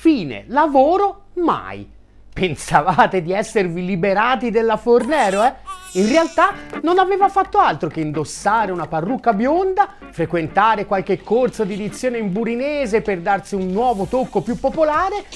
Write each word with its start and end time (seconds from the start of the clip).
Fine, 0.00 0.44
lavoro, 0.46 1.24
mai. 1.34 1.86
Pensavate 2.32 3.20
di 3.20 3.34
esservi 3.34 3.84
liberati 3.84 4.50
della 4.50 4.78
Fornero, 4.78 5.44
eh? 5.44 5.52
In 6.00 6.08
realtà 6.08 6.54
non 6.80 6.98
aveva 6.98 7.28
fatto 7.28 7.58
altro 7.58 7.90
che 7.90 8.00
indossare 8.00 8.72
una 8.72 8.86
parrucca 8.86 9.34
bionda, 9.34 9.96
frequentare 10.10 10.86
qualche 10.86 11.20
corso 11.20 11.64
di 11.64 11.76
dizione 11.76 12.16
in 12.16 12.32
burinese 12.32 13.02
per 13.02 13.20
darsi 13.20 13.54
un 13.54 13.66
nuovo 13.66 14.06
tocco 14.06 14.40
più 14.40 14.58
popolare. 14.58 15.26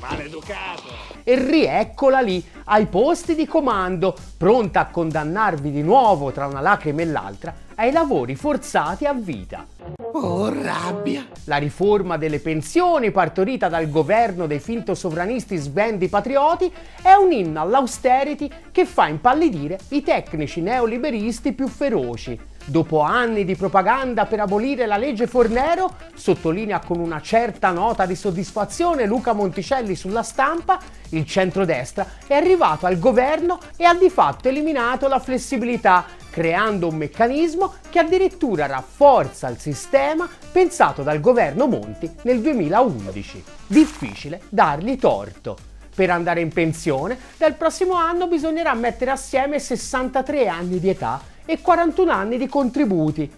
Maleducato! 0.00 0.82
E 1.22 1.36
rieccola 1.36 2.18
lì, 2.18 2.44
ai 2.64 2.86
posti 2.86 3.36
di 3.36 3.46
comando, 3.46 4.16
pronta 4.36 4.80
a 4.80 4.86
condannarvi 4.86 5.70
di 5.70 5.82
nuovo 5.82 6.32
tra 6.32 6.48
una 6.48 6.60
lacrima 6.60 7.02
e 7.02 7.06
l'altra 7.06 7.54
ai 7.76 7.92
lavori 7.92 8.34
forzati 8.34 9.04
a 9.06 9.12
vita. 9.12 9.66
Oh, 10.12 10.48
rabbia! 10.48 11.26
La 11.44 11.56
riforma 11.56 12.16
delle 12.16 12.38
pensioni 12.38 13.10
partorita 13.10 13.68
dal 13.68 13.88
governo 13.90 14.46
dei 14.46 14.60
finto 14.60 14.94
sovranisti 14.94 15.56
svendi 15.56 16.08
patrioti 16.08 16.72
è 17.02 17.12
un 17.12 17.32
inno 17.32 17.60
all'austerity 17.60 18.50
che 18.70 18.84
fa 18.86 19.08
impallidire 19.08 19.78
i 19.90 20.02
tecnici 20.02 20.60
neoliberisti 20.60 21.52
più 21.52 21.66
feroci. 21.68 22.38
Dopo 22.66 23.00
anni 23.00 23.44
di 23.44 23.56
propaganda 23.56 24.24
per 24.24 24.40
abolire 24.40 24.86
la 24.86 24.96
legge 24.96 25.26
Fornero, 25.26 25.96
sottolinea 26.14 26.78
con 26.78 26.98
una 26.98 27.20
certa 27.20 27.70
nota 27.72 28.06
di 28.06 28.16
soddisfazione 28.16 29.04
Luca 29.04 29.34
Monticelli 29.34 29.94
sulla 29.94 30.22
stampa, 30.22 30.80
il 31.10 31.26
centrodestra 31.26 32.06
è 32.26 32.32
arrivato 32.32 32.86
al 32.86 32.98
governo 32.98 33.58
e 33.76 33.84
ha 33.84 33.92
di 33.92 34.08
fatto 34.08 34.48
eliminato 34.48 35.08
la 35.08 35.18
flessibilità, 35.18 36.06
creando 36.30 36.88
un 36.88 36.96
meccanismo 36.96 37.74
che 37.90 37.98
addirittura 37.98 38.64
rafforza 38.64 39.48
il 39.48 39.58
sistema 39.58 40.26
pensato 40.50 41.02
dal 41.02 41.20
governo 41.20 41.66
Monti 41.66 42.10
nel 42.22 42.40
2011. 42.40 43.44
Difficile 43.66 44.40
dargli 44.48 44.96
torto. 44.96 45.58
Per 45.94 46.10
andare 46.10 46.40
in 46.40 46.50
pensione, 46.50 47.16
dal 47.36 47.54
prossimo 47.54 47.92
anno 47.92 48.26
bisognerà 48.26 48.72
mettere 48.72 49.10
assieme 49.10 49.60
63 49.60 50.48
anni 50.48 50.80
di 50.80 50.88
età 50.88 51.32
e 51.44 51.60
41 51.60 52.10
anni 52.10 52.38
di 52.38 52.46
contributi. 52.46 53.30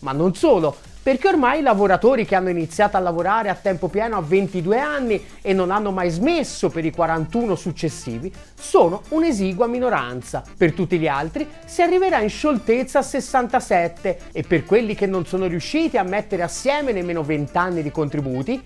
Ma 0.00 0.12
non 0.12 0.34
solo, 0.34 0.76
perché 1.02 1.28
ormai 1.28 1.58
i 1.58 1.62
lavoratori 1.62 2.24
che 2.24 2.36
hanno 2.36 2.48
iniziato 2.48 2.96
a 2.96 3.00
lavorare 3.00 3.48
a 3.48 3.54
tempo 3.54 3.88
pieno 3.88 4.16
a 4.16 4.20
22 4.22 4.78
anni 4.78 5.24
e 5.40 5.52
non 5.52 5.70
hanno 5.70 5.90
mai 5.90 6.10
smesso 6.10 6.70
per 6.70 6.84
i 6.84 6.92
41 6.92 7.56
successivi 7.56 8.32
sono 8.54 9.02
un'esigua 9.08 9.66
minoranza. 9.66 10.44
Per 10.56 10.72
tutti 10.72 10.98
gli 10.98 11.08
altri 11.08 11.48
si 11.64 11.82
arriverà 11.82 12.20
in 12.20 12.28
scioltezza 12.28 13.00
a 13.00 13.02
67 13.02 14.18
e 14.32 14.42
per 14.42 14.64
quelli 14.64 14.94
che 14.94 15.06
non 15.06 15.26
sono 15.26 15.46
riusciti 15.46 15.98
a 15.98 16.04
mettere 16.04 16.42
assieme 16.42 16.92
nemmeno 16.92 17.22
20 17.22 17.56
anni 17.58 17.82
di 17.82 17.90
contributi, 17.90 18.62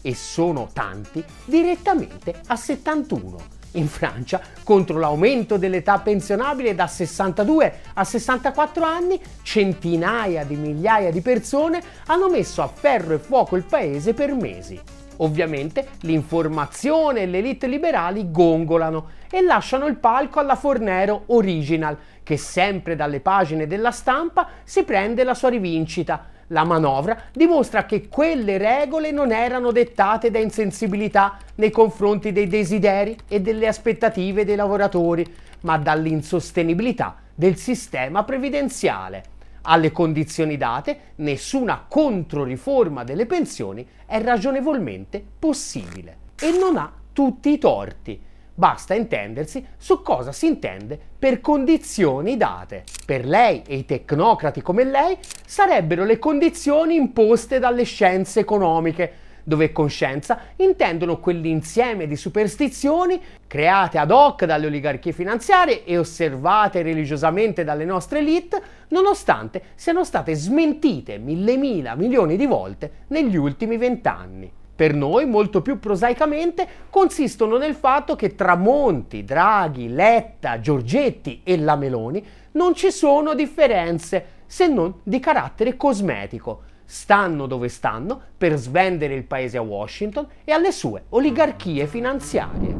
e 0.00 0.14
sono 0.14 0.68
tanti, 0.72 1.24
direttamente 1.44 2.40
a 2.46 2.56
71 2.56 3.56
in 3.72 3.88
Francia, 3.88 4.40
contro 4.64 4.98
l'aumento 4.98 5.56
dell'età 5.56 5.98
pensionabile 5.98 6.74
da 6.74 6.86
62 6.86 7.80
a 7.94 8.04
64 8.04 8.84
anni, 8.84 9.20
centinaia 9.42 10.44
di 10.44 10.56
migliaia 10.56 11.10
di 11.10 11.20
persone 11.20 11.82
hanno 12.06 12.28
messo 12.28 12.62
a 12.62 12.68
ferro 12.68 13.14
e 13.14 13.18
fuoco 13.18 13.56
il 13.56 13.64
paese 13.64 14.14
per 14.14 14.34
mesi. 14.34 14.80
Ovviamente 15.20 15.88
l'informazione 16.02 17.22
e 17.22 17.26
le 17.26 17.38
elite 17.38 17.66
liberali 17.66 18.30
gongolano 18.30 19.16
e 19.30 19.42
lasciano 19.42 19.86
il 19.86 19.96
palco 19.96 20.38
alla 20.38 20.54
Fornero 20.54 21.24
Original, 21.26 21.96
che 22.22 22.36
sempre 22.36 22.94
dalle 22.94 23.20
pagine 23.20 23.66
della 23.66 23.90
stampa 23.90 24.48
si 24.62 24.84
prende 24.84 25.24
la 25.24 25.34
sua 25.34 25.48
rivincita 25.48 26.36
la 26.48 26.64
manovra 26.64 27.20
dimostra 27.32 27.84
che 27.86 28.08
quelle 28.08 28.58
regole 28.58 29.10
non 29.10 29.32
erano 29.32 29.72
dettate 29.72 30.30
da 30.30 30.38
insensibilità 30.38 31.38
nei 31.56 31.70
confronti 31.70 32.32
dei 32.32 32.46
desideri 32.46 33.16
e 33.28 33.40
delle 33.40 33.66
aspettative 33.66 34.44
dei 34.44 34.56
lavoratori, 34.56 35.26
ma 35.60 35.76
dall'insostenibilità 35.76 37.16
del 37.34 37.56
sistema 37.56 38.24
previdenziale. 38.24 39.36
Alle 39.62 39.92
condizioni 39.92 40.56
date, 40.56 40.98
nessuna 41.16 41.84
controriforma 41.86 43.04
delle 43.04 43.26
pensioni 43.26 43.86
è 44.06 44.20
ragionevolmente 44.22 45.22
possibile 45.38 46.16
e 46.40 46.56
non 46.58 46.76
ha 46.76 46.90
tutti 47.12 47.50
i 47.50 47.58
torti. 47.58 48.20
Basta 48.58 48.92
intendersi 48.92 49.64
su 49.76 50.02
cosa 50.02 50.32
si 50.32 50.48
intende 50.48 50.98
per 51.16 51.40
condizioni 51.40 52.36
date. 52.36 52.82
Per 53.06 53.24
lei 53.24 53.62
e 53.64 53.76
i 53.76 53.84
tecnocrati 53.84 54.62
come 54.62 54.82
lei 54.82 55.16
sarebbero 55.46 56.02
le 56.04 56.18
condizioni 56.18 56.96
imposte 56.96 57.60
dalle 57.60 57.84
scienze 57.84 58.40
economiche, 58.40 59.12
dove 59.44 59.70
coscienza 59.70 60.40
intendono 60.56 61.20
quell'insieme 61.20 62.08
di 62.08 62.16
superstizioni 62.16 63.22
create 63.46 63.96
ad 63.96 64.10
hoc 64.10 64.44
dalle 64.44 64.66
oligarchie 64.66 65.12
finanziarie 65.12 65.84
e 65.84 65.96
osservate 65.96 66.82
religiosamente 66.82 67.62
dalle 67.62 67.84
nostre 67.84 68.18
elite, 68.18 68.60
nonostante 68.88 69.62
siano 69.76 70.02
state 70.02 70.34
smentite 70.34 71.18
mille 71.18 71.56
mila 71.56 71.94
milioni 71.94 72.36
di 72.36 72.46
volte 72.46 73.04
negli 73.06 73.36
ultimi 73.36 73.76
vent'anni 73.76 74.57
per 74.78 74.94
noi, 74.94 75.26
molto 75.26 75.60
più 75.60 75.80
prosaicamente, 75.80 76.64
consistono 76.88 77.56
nel 77.56 77.74
fatto 77.74 78.14
che 78.14 78.36
tra 78.36 78.54
Monti, 78.54 79.24
Draghi, 79.24 79.88
Letta, 79.88 80.60
Giorgetti 80.60 81.40
e 81.42 81.58
la 81.58 81.74
Meloni 81.74 82.24
non 82.52 82.76
ci 82.76 82.92
sono 82.92 83.34
differenze, 83.34 84.44
se 84.46 84.68
non 84.68 85.00
di 85.02 85.18
carattere 85.18 85.76
cosmetico. 85.76 86.60
Stanno 86.84 87.46
dove 87.46 87.68
stanno 87.68 88.20
per 88.38 88.54
svendere 88.54 89.14
il 89.14 89.24
paese 89.24 89.56
a 89.56 89.62
Washington 89.62 90.28
e 90.44 90.52
alle 90.52 90.70
sue 90.70 91.06
oligarchie 91.08 91.88
finanziarie. 91.88 92.76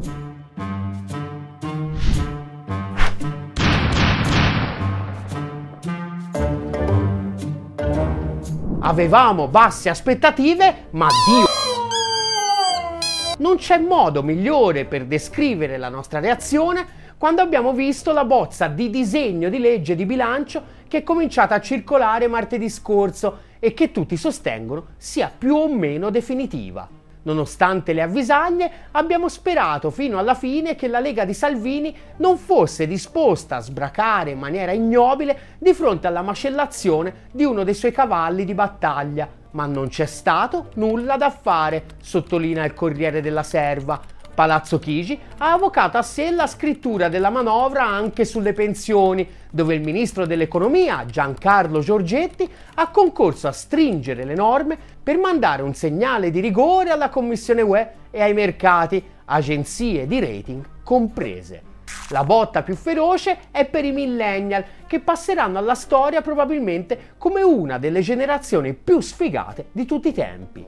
Avevamo 8.79 9.49
basse 9.49 9.89
aspettative, 9.89 10.85
ma 10.91 11.09
Dio 11.27 11.58
non 13.39 13.57
c'è 13.57 13.77
modo 13.77 14.23
migliore 14.23 14.85
per 14.85 15.05
descrivere 15.05 15.77
la 15.77 15.89
nostra 15.89 16.19
reazione 16.19 16.97
quando 17.17 17.41
abbiamo 17.41 17.73
visto 17.73 18.13
la 18.13 18.23
bozza 18.23 18.67
di 18.67 18.89
disegno 18.89 19.49
di 19.49 19.59
legge 19.59 19.95
di 19.95 20.05
bilancio 20.05 20.77
che 20.87 20.99
è 20.99 21.03
cominciata 21.03 21.55
a 21.55 21.61
circolare 21.61 22.27
martedì 22.27 22.69
scorso 22.69 23.47
e 23.59 23.73
che 23.73 23.91
tutti 23.91 24.15
sostengono 24.17 24.87
sia 24.97 25.31
più 25.35 25.55
o 25.55 25.67
meno 25.67 26.09
definitiva. 26.09 26.87
Nonostante 27.21 27.91
le 27.91 28.01
avvisaglie, 28.01 28.71
abbiamo 28.91 29.27
sperato 29.27 29.91
fino 29.91 30.17
alla 30.17 30.33
fine 30.33 30.75
che 30.75 30.87
la 30.87 31.01
Lega 31.01 31.25
di 31.25 31.33
Salvini 31.33 31.93
non 32.17 32.37
fosse 32.37 32.87
disposta 32.87 33.57
a 33.57 33.61
sbracare 33.61 34.31
in 34.31 34.39
maniera 34.39 34.71
ignobile 34.71 35.57
di 35.59 35.73
fronte 35.73 36.07
alla 36.07 36.21
macellazione 36.21 37.27
di 37.31 37.43
uno 37.43 37.63
dei 37.65 37.73
suoi 37.73 37.91
cavalli 37.91 38.45
di 38.45 38.53
battaglia, 38.53 39.27
ma 39.51 39.65
non 39.65 39.89
c'è 39.89 40.05
stato 40.05 40.69
nulla 40.75 41.17
da 41.17 41.29
fare, 41.29 41.83
sottolinea 42.01 42.65
il 42.65 42.73
Corriere 42.73 43.21
della 43.21 43.43
Serva. 43.43 43.99
Palazzo 44.33 44.79
Chigi 44.79 45.19
ha 45.39 45.51
avvocato 45.51 45.97
a 45.97 46.01
sé 46.01 46.31
la 46.31 46.47
scrittura 46.47 47.09
della 47.09 47.29
manovra 47.29 47.85
anche 47.85 48.23
sulle 48.23 48.53
pensioni, 48.53 49.27
dove 49.49 49.75
il 49.75 49.81
ministro 49.81 50.25
dell'economia 50.25 51.05
Giancarlo 51.05 51.81
Giorgetti 51.81 52.49
ha 52.75 52.89
concorso 52.89 53.49
a 53.49 53.51
stringere 53.51 54.23
le 54.23 54.35
norme 54.35 54.77
per 55.03 55.17
mandare 55.17 55.61
un 55.61 55.73
segnale 55.73 56.31
di 56.31 56.39
rigore 56.39 56.91
alla 56.91 57.09
Commissione 57.09 57.61
UE 57.61 57.89
e 58.11 58.21
ai 58.21 58.33
mercati, 58.33 59.03
agenzie 59.25 60.07
di 60.07 60.19
rating 60.21 60.65
comprese. 60.83 61.68
La 62.09 62.23
botta 62.23 62.63
più 62.63 62.75
feroce 62.75 63.37
è 63.51 63.65
per 63.65 63.85
i 63.85 63.91
millennial, 63.91 64.65
che 64.87 64.99
passeranno 64.99 65.57
alla 65.57 65.75
storia 65.75 66.21
probabilmente 66.21 67.13
come 67.17 67.41
una 67.41 67.77
delle 67.77 68.01
generazioni 68.01 68.73
più 68.73 68.99
sfigate 68.99 69.67
di 69.71 69.85
tutti 69.85 70.09
i 70.09 70.13
tempi. 70.13 70.65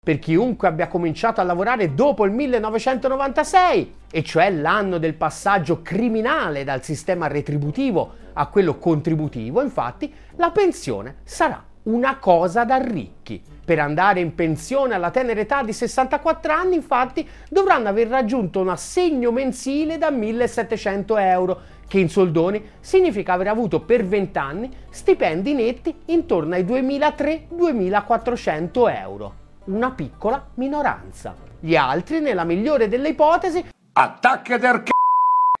Per 0.00 0.18
chiunque 0.20 0.68
abbia 0.68 0.88
cominciato 0.88 1.40
a 1.40 1.44
lavorare 1.44 1.94
dopo 1.94 2.24
il 2.24 2.32
1996, 2.32 3.94
e 4.10 4.22
cioè 4.22 4.50
l'anno 4.50 4.98
del 4.98 5.14
passaggio 5.14 5.82
criminale 5.82 6.64
dal 6.64 6.82
sistema 6.82 7.26
retributivo 7.26 8.14
a 8.32 8.46
quello 8.46 8.78
contributivo, 8.78 9.60
infatti, 9.60 10.12
la 10.36 10.50
pensione 10.50 11.16
sarà 11.24 11.67
una 11.88 12.18
cosa 12.18 12.64
da 12.64 12.76
ricchi. 12.76 13.42
Per 13.64 13.78
andare 13.78 14.20
in 14.20 14.34
pensione 14.34 14.94
alla 14.94 15.10
tenera 15.10 15.40
età 15.40 15.62
di 15.62 15.72
64 15.74 16.52
anni, 16.52 16.74
infatti, 16.74 17.28
dovranno 17.50 17.88
aver 17.88 18.08
raggiunto 18.08 18.60
un 18.60 18.70
assegno 18.70 19.30
mensile 19.30 19.98
da 19.98 20.10
1700 20.10 21.18
euro, 21.18 21.60
che 21.86 21.98
in 21.98 22.08
soldoni 22.08 22.70
significa 22.80 23.34
aver 23.34 23.48
avuto 23.48 23.80
per 23.80 24.06
20 24.06 24.38
anni 24.38 24.70
stipendi 24.90 25.52
netti 25.54 25.94
intorno 26.06 26.54
ai 26.54 26.64
2300-2400 26.64 29.02
euro. 29.02 29.34
Una 29.64 29.90
piccola 29.90 30.46
minoranza. 30.54 31.34
Gli 31.60 31.76
altri, 31.76 32.20
nella 32.20 32.44
migliore 32.44 32.88
delle 32.88 33.10
ipotesi, 33.10 33.62
attacca 33.92 34.56
der 34.56 34.82
c***o 34.82 34.92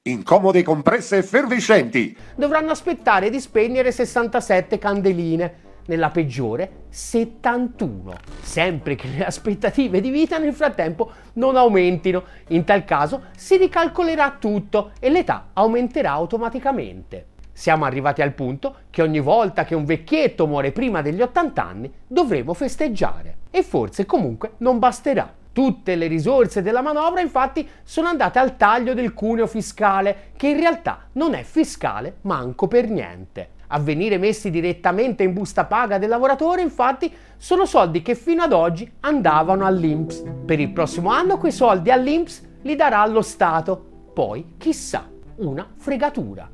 incomode 0.04 0.62
compresse 0.62 1.18
effervescenti. 1.18 2.16
Dovranno 2.34 2.70
aspettare 2.70 3.28
di 3.28 3.38
spegnere 3.40 3.92
67 3.92 4.78
candeline 4.78 5.66
nella 5.88 6.10
peggiore 6.10 6.84
71, 6.88 8.16
sempre 8.40 8.94
che 8.94 9.08
le 9.08 9.24
aspettative 9.24 10.00
di 10.00 10.10
vita 10.10 10.38
nel 10.38 10.54
frattempo 10.54 11.10
non 11.34 11.56
aumentino. 11.56 12.24
In 12.48 12.64
tal 12.64 12.84
caso 12.84 13.24
si 13.36 13.56
ricalcolerà 13.56 14.36
tutto 14.38 14.92
e 15.00 15.10
l'età 15.10 15.50
aumenterà 15.52 16.12
automaticamente. 16.12 17.26
Siamo 17.52 17.84
arrivati 17.84 18.22
al 18.22 18.34
punto 18.34 18.76
che 18.88 19.02
ogni 19.02 19.18
volta 19.18 19.64
che 19.64 19.74
un 19.74 19.84
vecchietto 19.84 20.46
muore 20.46 20.70
prima 20.70 21.02
degli 21.02 21.20
80 21.20 21.66
anni 21.66 21.92
dovremo 22.06 22.54
festeggiare. 22.54 23.38
E 23.50 23.62
forse 23.62 24.06
comunque 24.06 24.52
non 24.58 24.78
basterà. 24.78 25.34
Tutte 25.50 25.96
le 25.96 26.06
risorse 26.06 26.62
della 26.62 26.82
manovra 26.82 27.20
infatti 27.20 27.68
sono 27.82 28.06
andate 28.06 28.38
al 28.38 28.56
taglio 28.56 28.94
del 28.94 29.12
cuneo 29.12 29.48
fiscale, 29.48 30.30
che 30.36 30.48
in 30.48 30.60
realtà 30.60 31.08
non 31.14 31.34
è 31.34 31.42
fiscale 31.42 32.18
manco 32.20 32.68
per 32.68 32.88
niente. 32.88 33.56
A 33.70 33.78
venire 33.78 34.16
messi 34.16 34.50
direttamente 34.50 35.22
in 35.22 35.34
busta 35.34 35.66
paga 35.66 35.98
del 35.98 36.08
lavoratore 36.08 36.62
infatti 36.62 37.12
sono 37.36 37.66
soldi 37.66 38.00
che 38.00 38.14
fino 38.14 38.42
ad 38.42 38.52
oggi 38.52 38.90
andavano 39.00 39.66
all'INPS. 39.66 40.24
Per 40.46 40.58
il 40.58 40.70
prossimo 40.70 41.10
anno 41.10 41.36
quei 41.36 41.52
soldi 41.52 41.90
all'INPS 41.90 42.46
li 42.62 42.74
darà 42.76 43.04
lo 43.06 43.20
Stato. 43.20 44.10
Poi, 44.14 44.54
chissà, 44.56 45.06
una 45.36 45.68
fregatura. 45.76 46.48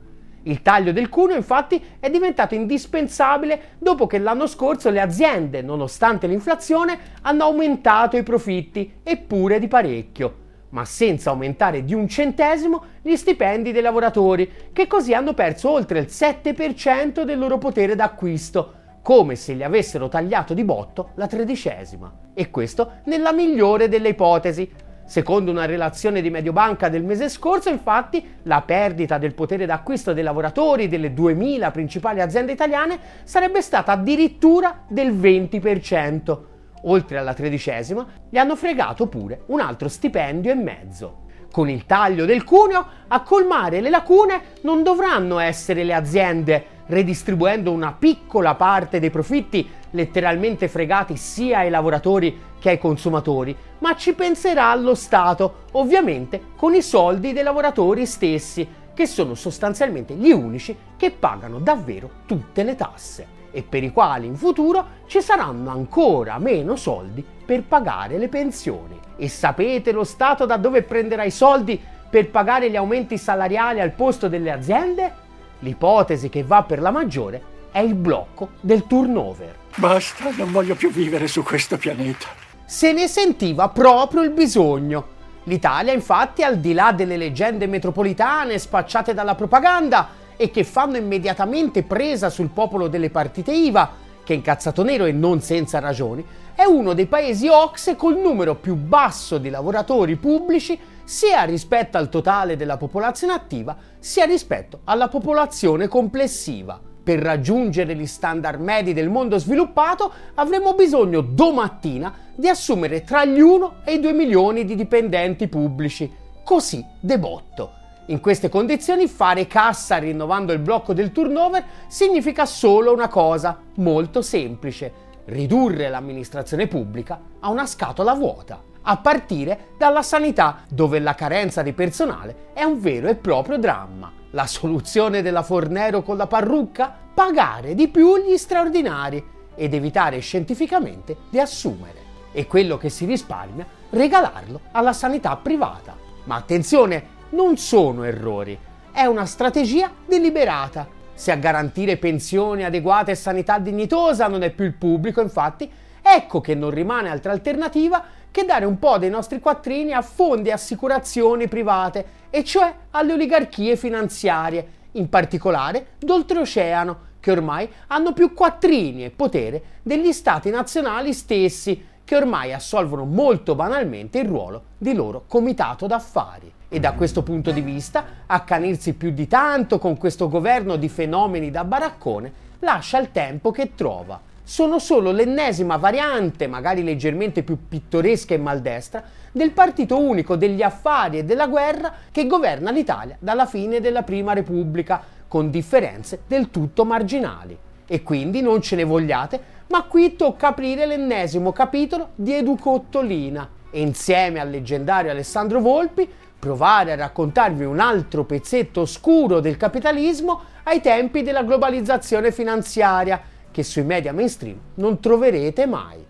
Il 0.47 0.61
taglio 0.61 0.93
del 0.93 1.09
cuneo 1.09 1.37
infatti 1.37 1.83
è 1.99 2.11
diventato 2.11 2.55
indispensabile 2.55 3.77
dopo 3.79 4.07
che 4.07 4.19
l'anno 4.19 4.47
scorso 4.47 4.91
le 4.91 5.01
aziende, 5.01 5.63
nonostante 5.63 6.27
l'inflazione, 6.27 6.99
hanno 7.23 7.45
aumentato 7.45 8.17
i 8.17 8.23
profitti, 8.23 8.97
eppure 9.03 9.59
di 9.59 9.69
parecchio, 9.69 10.43
ma 10.75 10.85
senza 10.85 11.31
aumentare 11.31 11.85
di 11.85 11.95
un 11.95 12.09
centesimo 12.09 12.83
gli 13.01 13.15
stipendi 13.15 13.71
dei 13.71 13.81
lavoratori, 13.81 14.51
che 14.73 14.89
così 14.89 15.15
hanno 15.15 15.33
perso 15.33 15.71
oltre 15.71 16.01
il 16.01 16.07
7% 16.11 17.23
del 17.23 17.39
loro 17.39 17.59
potere 17.59 17.95
d'acquisto, 17.95 18.83
come 19.01 19.37
se 19.37 19.55
gli 19.55 19.63
avessero 19.63 20.09
tagliato 20.09 20.53
di 20.53 20.65
botto 20.65 21.11
la 21.15 21.29
tredicesima. 21.29 22.13
E 22.35 22.51
questo 22.51 22.95
nella 23.05 23.33
migliore 23.33 23.89
delle 23.89 24.11
ipotesi, 24.11 24.71
Secondo 25.07 25.51
una 25.51 25.67
relazione 25.67 26.23
di 26.23 26.31
Mediobanca 26.31 26.89
del 26.89 27.05
mese 27.05 27.29
scorso, 27.29 27.69
infatti, 27.69 28.27
la 28.45 28.63
perdita 28.63 29.19
del 29.19 29.35
potere 29.35 29.67
d'acquisto 29.67 30.15
dei 30.15 30.23
lavoratori 30.23 30.89
delle 30.89 31.13
2000 31.13 31.71
principali 31.71 32.23
aziende 32.23 32.53
italiane 32.53 32.99
sarebbe 33.25 33.61
stata 33.61 33.93
addirittura 33.93 34.85
del 34.89 35.13
20%. 35.13 36.54
Oltre 36.87 37.19
alla 37.19 37.35
tredicesima, 37.35 38.07
gli 38.29 38.37
hanno 38.37 38.57
fregato 38.57 39.07
pure 39.07 39.43
un 39.47 39.61
altro 39.61 39.89
stipendio 39.89 40.51
e 40.51 40.55
mezzo. 40.55 41.23
Con 41.51 41.71
il 41.71 41.87
taglio 41.87 42.25
del 42.25 42.45
cuneo, 42.45 42.87
a 43.09 43.23
colmare 43.23 43.81
le 43.81 43.89
lacune 43.89 44.43
non 44.63 44.83
dovranno 44.83 45.39
essere 45.39 45.85
le 45.85 45.95
aziende, 45.95 46.67
redistribuendo 46.87 47.71
una 47.71 47.93
piccola 47.93 48.55
parte 48.55 48.99
dei 48.99 49.11
profitti 49.11 49.67
letteralmente 49.91 50.69
fregati 50.69 51.17
sia 51.17 51.59
ai 51.59 51.71
lavoratori 51.71 52.53
che 52.59 52.71
ai 52.71 52.79
consumatori, 52.79 53.57
ma 53.79 53.95
ci 53.95 54.15
penserà 54.15 54.75
lo 54.75 54.95
Stato, 54.95 55.67
ovviamente 55.73 56.41
con 56.57 56.75
i 56.75 56.83
soldi 56.83 57.33
dei 57.33 57.45
lavoratori 57.45 58.05
stessi, 58.05 58.67
che 58.93 59.07
sono 59.07 59.35
sostanzialmente 59.35 60.15
gli 60.15 60.33
unici 60.33 60.77
che 60.97 61.13
pagano 61.13 61.61
davvero 61.61 62.11
tutte 62.27 62.63
le 62.63 62.75
tasse 62.75 63.43
e 63.55 63.63
per 63.63 63.85
i 63.85 63.93
quali 63.93 64.27
in 64.27 64.35
futuro 64.35 65.03
ci 65.07 65.23
saranno 65.23 65.71
ancora 65.71 66.39
meno 66.39 66.75
soldi 66.75 67.25
per 67.47 67.63
pagare 67.63 68.19
le 68.19 68.27
pensioni. 68.29 68.99
E 69.17 69.29
sapete 69.29 69.93
lo 69.93 70.03
Stato 70.03 70.45
da 70.45 70.57
dove 70.57 70.83
prenderà 70.83 71.23
i 71.23 71.31
soldi 71.31 71.81
per 72.11 72.31
pagare 72.31 72.69
gli 72.69 72.77
aumenti 72.77 73.17
salariali 73.17 73.81
al 73.81 73.93
posto 73.93 74.29
delle 74.29 74.51
aziende? 74.51 75.23
L'ipotesi 75.61 76.29
che 76.29 76.43
va 76.43 76.65
per 76.65 76.81
la 76.81 76.91
maggiore 76.91 77.53
è 77.71 77.79
il 77.79 77.95
blocco 77.95 78.51
del 78.61 78.87
turnover. 78.89 79.55
Basta, 79.77 80.31
non 80.37 80.51
voglio 80.51 80.75
più 80.75 80.91
vivere 80.91 81.29
su 81.29 81.45
questo 81.45 81.77
pianeta. 81.77 82.27
Se 82.67 82.93
ne 82.93 83.07
sentiva 83.07 83.69
proprio 83.69 84.23
il 84.23 84.31
bisogno. 84.31 85.13
L'Italia, 85.45 85.93
infatti, 85.93 86.43
al 86.43 86.59
di 86.59 86.73
là 86.73 86.93
delle 86.93 87.17
leggende 87.17 87.67
metropolitane 87.67 88.59
spacciate 88.59 89.15
dalla 89.15 89.35
propaganda 89.35 90.23
e 90.37 90.51
che 90.51 90.65
fanno 90.65 90.97
immediatamente 90.97 91.83
presa 91.83 92.31
sul 92.31 92.49
popolo 92.49 92.89
delle 92.89 93.11
partite 93.11 93.53
IVA, 93.53 93.91
che 94.25 94.33
è 94.33 94.37
incazzato 94.37 94.83
nero 94.83 95.05
e 95.05 95.13
non 95.13 95.41
senza 95.41 95.79
ragioni, 95.79 96.25
è 96.55 96.65
uno 96.65 96.95
dei 96.95 97.07
paesi 97.07 97.49
OXE 97.49 97.97
col 97.97 98.17
numero 98.17 98.55
più 98.55 98.75
basso 98.75 99.39
di 99.39 99.51
lavoratori 99.51 100.17
pubblici 100.17 100.79
sia 101.05 101.43
rispetto 101.43 101.99
al 101.99 102.09
totale 102.09 102.57
della 102.57 102.77
popolazione 102.77 103.35
attiva, 103.35 103.77
sia 103.99 104.25
rispetto 104.25 104.81
alla 104.85 105.09
popolazione 105.09 105.89
complessiva. 105.89 106.81
Per 107.05 107.19
raggiungere 107.19 107.95
gli 107.95 108.07
standard 108.07 108.59
medi 108.61 108.95
del 108.95 109.11
mondo 109.11 109.37
sviluppato 109.37 110.11
avremo 110.37 110.73
bisogno 110.73 111.21
domattina 111.21 112.15
di 112.35 112.49
assumere 112.49 113.05
tra 113.05 113.27
gli 113.27 113.41
1 113.41 113.83
e 113.85 113.95
i 113.95 114.01
2 114.01 114.13
milioni 114.15 114.65
di 114.65 114.75
dipendenti 114.75 115.47
pubblici. 115.47 116.11
Così 116.43 116.83
debotto. 117.01 117.84
In 118.09 118.21
queste 118.21 118.51
condizioni 118.51 119.09
fare 119.09 119.47
cassa 119.47 119.97
rinnovando 119.97 120.53
il 120.53 120.59
blocco 120.59 120.93
del 120.93 121.11
turnover 121.11 121.65
significa 121.87 122.45
solo 122.45 122.93
una 122.93 123.09
cosa 123.09 123.59
molto 123.77 124.21
semplice, 124.21 124.93
ridurre 125.27 125.89
l'amministrazione 125.89 126.67
pubblica 126.67 127.19
a 127.41 127.49
una 127.49 127.65
scatola 127.65 128.13
vuota, 128.13 128.63
a 128.83 128.99
partire 128.99 129.69
dalla 129.79 130.03
sanità 130.03 130.65
dove 130.69 130.99
la 130.99 131.15
carenza 131.15 131.63
di 131.63 131.73
personale 131.73 132.51
è 132.53 132.63
un 132.63 132.79
vero 132.79 133.09
e 133.09 133.15
proprio 133.15 133.57
dramma. 133.57 134.13
La 134.33 134.47
soluzione 134.47 135.23
della 135.23 135.43
Fornero 135.43 136.03
con 136.03 136.19
la 136.19 136.27
parrucca? 136.27 136.95
Pagare 137.15 137.75
di 137.75 137.89
più 137.89 138.19
gli 138.19 138.37
straordinari 138.37 139.25
ed 139.55 139.73
evitare 139.73 140.19
scientificamente 140.19 141.17
di 141.31 141.41
assumere. 141.41 142.03
E 142.33 142.47
quello 142.47 142.77
che 142.77 142.91
si 142.91 143.07
risparmia, 143.07 143.65
regalarlo 143.91 144.61
alla 144.73 144.93
sanità 144.93 145.37
privata. 145.37 145.97
Ma 146.25 146.35
attenzione, 146.35 147.14
non 147.35 147.57
sono 147.57 148.05
errori, 148.05 148.57
è 148.93 149.05
una 149.07 149.27
strategia 149.27 149.91
deliberata. 150.07 150.87
Se 151.15 151.33
a 151.33 151.37
garantire 151.37 151.97
pensioni 151.97 152.65
adeguate 152.65 153.11
e 153.11 153.17
sanità 153.17 153.59
dignitosa 153.59 154.29
non 154.29 154.43
è 154.43 154.51
più 154.51 154.65
il 154.65 154.75
pubblico, 154.75 155.21
infatti, 155.21 155.69
ecco 156.01 156.41
che 156.41 156.55
non 156.55 156.71
rimane 156.71 157.11
altra 157.11 157.33
alternativa 157.33 158.05
che 158.31 158.45
dare 158.45 158.65
un 158.65 158.79
po' 158.79 158.99
dei 158.99 159.11
nostri 159.11 159.41
quattrini 159.41 159.93
a 159.93 160.03
fondi 160.03 160.49
e 160.49 160.53
assicurazioni 160.53 161.49
private, 161.49 162.07
e 162.31 162.45
cioè 162.45 162.73
alle 162.93 163.13
oligarchie 163.13 163.77
finanziarie, 163.77 164.67
in 164.93 165.09
particolare 165.09 165.87
d'oltreoceano, 165.99 167.13
che 167.19 167.33
ormai 167.33 167.69
hanno 167.89 168.13
più 168.13 168.33
quattrini 168.33 169.05
e 169.05 169.11
potere 169.11 169.63
degli 169.83 170.13
stati 170.13 170.51
nazionali 170.51 171.13
stessi, 171.13 171.93
che 172.05 172.17
ormai 172.17 172.53
assolvono 172.53 173.05
molto 173.05 173.55
banalmente 173.55 174.19
il 174.19 174.29
ruolo 174.29 174.63
di 174.79 174.95
loro 174.95 175.25
comitato 175.27 175.87
d'affari. 175.87 176.53
E 176.69 176.81
da 176.81 176.93
questo 176.93 177.23
punto 177.23 177.51
di 177.51 177.61
vista, 177.61 178.05
accanirsi 178.27 178.95
più 178.95 179.11
di 179.11 179.27
tanto 179.27 179.79
con 179.79 179.97
questo 179.97 180.29
governo 180.29 180.77
di 180.77 180.89
fenomeni 180.89 181.51
da 181.51 181.65
baraccone 181.65 182.33
lascia 182.61 182.99
il 182.99 183.13
tempo 183.13 183.51
che 183.51 183.75
trova. 183.75 184.21
Sono 184.43 184.79
solo 184.79 185.11
l'ennesima 185.11 185.77
variante, 185.77 186.47
magari 186.47 186.83
leggermente 186.83 187.43
più 187.43 187.69
pittoresca 187.69 188.35
e 188.35 188.39
maldestra, 188.39 189.03
del 189.33 189.53
partito 189.53 189.99
unico 189.99 190.37
degli 190.37 190.63
affari 190.63 191.19
e 191.19 191.25
della 191.25 191.47
guerra 191.47 191.93
che 192.11 192.27
governa 192.27 192.71
l'Italia 192.71 193.17
dalla 193.19 193.47
fine 193.47 193.81
della 193.81 194.03
Prima 194.03 194.33
Repubblica, 194.33 195.03
con 195.27 195.51
differenze 195.51 196.21
del 196.27 196.51
tutto 196.51 196.85
marginali. 196.85 197.57
E 197.87 198.03
quindi 198.03 198.41
non 198.41 198.61
ce 198.63 198.77
ne 198.77 198.85
vogliate, 198.85 199.41
ma 199.69 199.85
qui 199.85 200.17
tocca 200.17 200.49
aprire 200.49 200.87
l'ennesimo 200.87 201.53
capitolo 201.53 202.11
di 202.15 202.33
Educottolina. 202.35 203.49
E 203.71 203.81
insieme 203.81 204.41
al 204.41 204.51
leggendario 204.51 205.11
Alessandro 205.11 205.61
Volpi 205.61 206.09
provare 206.39 206.93
a 206.93 206.97
raccontarvi 206.97 207.65
un 207.65 207.81
altro 207.81 208.25
pezzetto 208.25 208.83
oscuro 208.83 209.41
del 209.41 209.57
capitalismo 209.57 210.43
ai 210.65 210.81
tempi 210.81 211.23
della 211.23 211.43
globalizzazione 211.43 212.33
finanziaria 212.33 213.21
che 213.51 213.63
sui 213.63 213.83
media 213.83 214.13
mainstream 214.13 214.59
non 214.75 215.01
troverete 215.01 215.67
mai. 215.67 216.05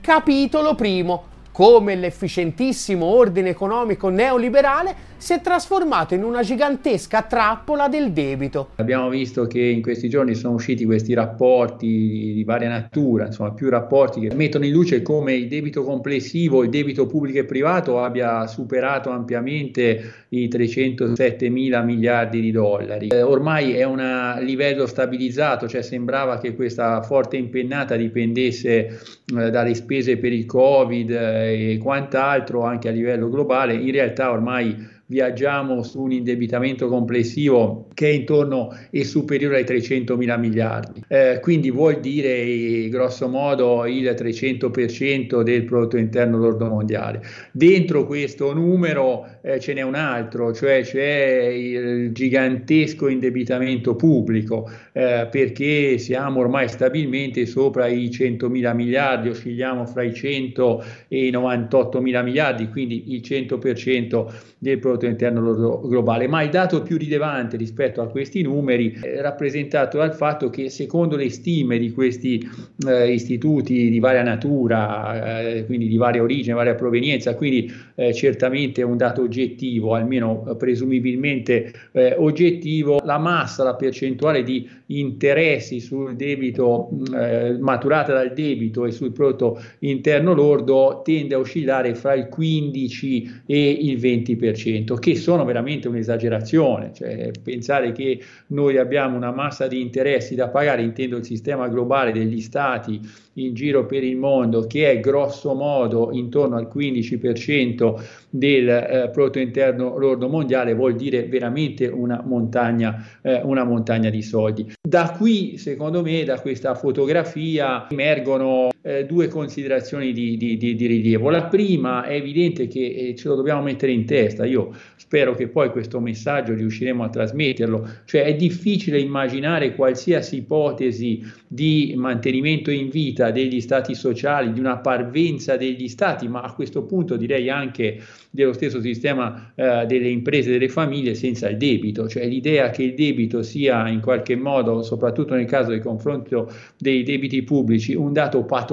Capitolo 0.00 0.74
primo 0.74 1.30
come 1.52 1.94
l'efficientissimo 1.94 3.04
ordine 3.04 3.50
economico 3.50 4.08
neoliberale 4.08 5.10
si 5.22 5.34
è 5.34 5.40
trasformato 5.40 6.14
in 6.14 6.24
una 6.24 6.42
gigantesca 6.42 7.22
trappola 7.22 7.86
del 7.86 8.10
debito. 8.10 8.70
Abbiamo 8.76 9.08
visto 9.08 9.46
che 9.46 9.60
in 9.60 9.80
questi 9.80 10.08
giorni 10.08 10.34
sono 10.34 10.54
usciti 10.54 10.84
questi 10.84 11.14
rapporti 11.14 11.86
di 11.86 12.42
varia 12.44 12.68
natura, 12.68 13.26
insomma 13.26 13.52
più 13.52 13.68
rapporti 13.68 14.18
che 14.18 14.34
mettono 14.34 14.64
in 14.64 14.72
luce 14.72 15.00
come 15.02 15.34
il 15.34 15.46
debito 15.46 15.84
complessivo, 15.84 16.64
il 16.64 16.70
debito 16.70 17.06
pubblico 17.06 17.38
e 17.38 17.44
privato 17.44 18.02
abbia 18.02 18.48
superato 18.48 19.10
ampiamente 19.10 20.12
i 20.30 20.48
307 20.48 21.48
mila 21.50 21.82
miliardi 21.82 22.40
di 22.40 22.50
dollari. 22.50 23.06
Eh, 23.08 23.22
ormai 23.22 23.74
è 23.74 23.84
un 23.84 24.38
livello 24.40 24.86
stabilizzato, 24.86 25.68
cioè 25.68 25.82
sembrava 25.82 26.38
che 26.38 26.56
questa 26.56 27.00
forte 27.02 27.36
impennata 27.36 27.94
dipendesse 27.94 28.98
eh, 29.36 29.50
dalle 29.50 29.74
spese 29.74 30.16
per 30.16 30.32
il 30.32 30.46
Covid 30.46 31.10
eh, 31.10 31.41
e 31.42 31.78
quant'altro 31.82 32.64
anche 32.64 32.88
a 32.88 32.92
livello 32.92 33.28
globale, 33.28 33.74
in 33.74 33.90
realtà 33.92 34.30
ormai 34.30 35.00
viaggiamo 35.12 35.82
su 35.82 36.00
un 36.00 36.12
indebitamento 36.12 36.88
complessivo 36.88 37.88
che 37.92 38.08
è 38.08 38.12
intorno 38.12 38.74
e 38.90 39.04
superiore 39.04 39.56
ai 39.56 39.64
300 39.66 40.16
mila 40.16 40.38
miliardi. 40.38 41.04
Eh, 41.06 41.38
quindi 41.42 41.70
vuol 41.70 42.00
dire 42.00 42.88
grosso 42.88 43.28
modo 43.28 43.84
il 43.84 44.04
300% 44.04 45.42
del 45.42 45.64
prodotto 45.64 45.98
interno 45.98 46.38
lordo 46.38 46.66
mondiale. 46.66 47.20
Dentro 47.52 48.06
questo 48.06 48.54
numero 48.54 49.26
eh, 49.42 49.60
ce 49.60 49.74
n'è 49.74 49.82
un 49.82 49.96
altro, 49.96 50.54
cioè 50.54 50.80
c'è 50.82 51.44
il 51.54 52.12
gigantesco 52.12 53.08
indebitamento 53.08 53.94
pubblico, 53.94 54.70
eh, 54.92 55.28
perché 55.30 55.98
siamo 55.98 56.40
ormai 56.40 56.68
stabilmente 56.70 57.44
sopra 57.44 57.86
i 57.86 58.10
100 58.10 58.48
mila 58.48 58.72
miliardi, 58.72 59.28
oscilliamo 59.28 59.84
fra 59.84 60.02
i 60.02 60.14
100 60.14 60.84
e 61.08 61.26
i 61.26 61.30
98 61.30 62.00
mila 62.00 62.22
miliardi, 62.22 62.68
quindi 62.68 63.12
il 63.14 63.20
100% 63.20 64.50
del 64.62 64.78
prodotto 64.78 65.01
prodotto 65.02 65.06
interno 65.06 65.80
globale, 65.80 66.28
ma 66.28 66.42
il 66.42 66.50
dato 66.50 66.82
più 66.82 66.96
rilevante 66.96 67.56
rispetto 67.56 68.00
a 68.00 68.08
questi 68.08 68.42
numeri 68.42 68.98
è 69.00 69.20
rappresentato 69.20 69.98
dal 69.98 70.14
fatto 70.14 70.50
che 70.50 70.70
secondo 70.70 71.16
le 71.16 71.30
stime 71.30 71.78
di 71.78 71.90
questi 71.90 72.48
eh, 72.86 73.12
istituti 73.12 73.90
di 73.90 73.98
varia 73.98 74.22
natura, 74.22 75.40
eh, 75.40 75.66
quindi 75.66 75.88
di 75.88 75.96
varia 75.96 76.22
origine, 76.22 76.54
varia 76.54 76.74
provenienza, 76.74 77.34
quindi 77.34 77.72
eh, 77.94 78.14
certamente 78.14 78.82
un 78.82 78.96
dato 78.96 79.22
oggettivo, 79.22 79.94
almeno 79.94 80.56
presumibilmente 80.56 81.72
eh, 81.92 82.14
oggettivo, 82.16 83.00
la 83.04 83.18
massa, 83.18 83.64
la 83.64 83.74
percentuale 83.74 84.42
di 84.42 84.68
interessi 84.86 85.80
sul 85.80 86.14
debito 86.16 86.90
eh, 87.14 87.56
maturata 87.58 88.12
dal 88.12 88.32
debito 88.34 88.84
e 88.84 88.90
sul 88.90 89.12
prodotto 89.12 89.60
interno 89.80 90.34
lordo 90.34 91.00
tende 91.02 91.34
a 91.34 91.38
oscillare 91.38 91.94
fra 91.94 92.14
il 92.14 92.28
15 92.28 93.42
e 93.46 93.70
il 93.70 93.98
20% 93.98 94.81
detto 94.82 94.96
che 94.96 95.16
sono 95.16 95.44
veramente 95.44 95.88
un'esagerazione, 95.88 96.92
cioè 96.92 97.30
pensare 97.42 97.92
che 97.92 98.20
noi 98.48 98.76
abbiamo 98.76 99.16
una 99.16 99.32
massa 99.32 99.66
di 99.66 99.80
interessi 99.80 100.34
da 100.34 100.48
pagare, 100.48 100.82
intendo 100.82 101.16
il 101.16 101.24
sistema 101.24 101.68
globale 101.68 102.12
degli 102.12 102.40
stati 102.40 103.00
in 103.34 103.54
giro 103.54 103.86
per 103.86 104.04
il 104.04 104.16
mondo, 104.16 104.66
che 104.66 104.90
è 104.90 105.00
grosso 105.00 105.54
modo 105.54 106.10
intorno 106.12 106.56
al 106.56 106.68
15% 106.72 107.94
del 108.28 108.68
eh, 108.68 109.10
prodotto 109.10 109.38
interno 109.38 109.96
lordo 109.96 110.28
mondiale, 110.28 110.74
vuol 110.74 110.94
dire 110.94 111.24
veramente 111.24 111.86
una 111.86 112.22
montagna, 112.24 113.06
eh, 113.22 113.40
una 113.42 113.64
montagna 113.64 114.10
di 114.10 114.22
soldi. 114.22 114.72
Da 114.86 115.14
qui, 115.16 115.56
secondo 115.56 116.02
me, 116.02 116.24
da 116.24 116.40
questa 116.40 116.74
fotografia 116.74 117.86
emergono 117.88 118.71
eh, 118.82 119.06
due 119.06 119.28
considerazioni 119.28 120.12
di, 120.12 120.36
di, 120.36 120.56
di, 120.56 120.74
di, 120.74 120.86
rilievo. 120.86 121.30
La 121.30 121.44
prima 121.44 122.04
è 122.04 122.14
evidente 122.14 122.66
che 122.66 122.80
eh, 122.80 123.14
ce 123.14 123.28
lo 123.28 123.36
dobbiamo 123.36 123.62
mettere 123.62 123.92
in 123.92 124.04
testa, 124.04 124.44
io 124.44 124.74
spero 124.96 125.34
che 125.34 125.48
poi 125.48 125.70
questo 125.70 126.00
messaggio 126.00 126.54
riusciremo 126.54 127.04
a 127.04 127.08
trasmetterlo, 127.08 127.88
cioè 128.04 128.24
è 128.24 128.34
difficile 128.34 128.98
immaginare 128.98 129.74
qualsiasi 129.74 130.36
ipotesi 130.38 131.22
di 131.46 131.94
mantenimento 131.96 132.70
in 132.70 132.88
vita 132.88 133.30
degli 133.30 133.60
stati 133.60 133.94
sociali, 133.94 134.52
di 134.52 134.58
una 134.58 134.78
parvenza 134.78 135.56
degli 135.56 135.88
stati, 135.88 136.26
ma 136.26 136.40
a 136.40 136.52
questo 136.52 136.82
punto 136.84 137.16
direi 137.16 137.48
anche 137.50 138.00
dello 138.30 138.52
stesso 138.52 138.80
sistema 138.80 139.52
eh, 139.54 139.84
delle 139.86 140.08
imprese 140.08 140.48
e 140.48 140.52
delle 140.52 140.68
famiglie 140.68 141.14
senza 141.14 141.48
il 141.48 141.56
debito, 141.56 142.08
cioè 142.08 142.26
l'idea 142.26 142.70
che 142.70 142.82
il 142.82 142.94
debito 142.94 143.42
sia 143.42 143.88
in 143.88 144.00
qualche 144.00 144.34
modo, 144.34 144.82
soprattutto 144.82 145.34
nel 145.34 145.44
caso 145.44 145.70
del 145.70 145.82
confronto 145.82 146.50
dei 146.78 147.02
debiti 147.02 147.42
pubblici, 147.42 147.94
un 147.94 148.12
dato 148.12 148.42
patologico 148.44 148.71